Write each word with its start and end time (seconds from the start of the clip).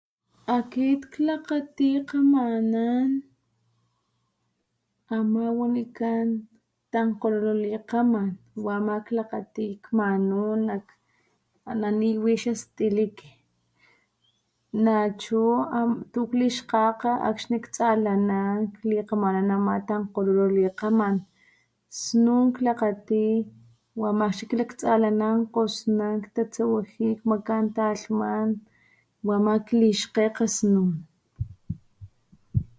Akit 0.57 1.01
klakgati 1.13 1.89
kgamanan 2.07 3.09
ama 5.17 5.43
wanikan 5.59 6.27
tankgololo 6.91 7.53
likgaman 7.63 8.29
wa 8.65 8.71
ama 8.79 8.95
klakgati 9.07 9.67
kmanu 9.83 10.37
ana 11.71 11.89
niwi 11.99 12.33
xastiliki 12.43 13.29
nachu 14.83 15.41
tu 16.11 16.19
klixkgakga 16.31 17.11
akxni 17.29 17.57
ktsalanan 17.65 18.57
klikgamanan 18.77 19.49
ama 19.57 19.75
tankgololo 19.87 20.45
likgaman, 20.57 21.15
snun 22.01 22.45
klakgati 22.55 23.23
wa 24.01 24.07
ama 24.13 24.27
chi 24.35 24.45
klaktsalanan 24.51 25.37
kgosnan 25.53 26.15
ktatsawaji 26.25 26.93
snun 26.93 27.13
ktatsawaji 27.15 27.19
kmakan 27.21 27.63
talhaman 27.75 28.49
wa 29.27 29.33
ama 29.39 29.53
klixkgekga 29.67 30.45
snun. 30.57 30.91